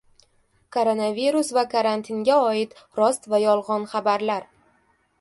[0.77, 4.53] Koronavirus va karantinga oid rost va yolg‘on xabarlar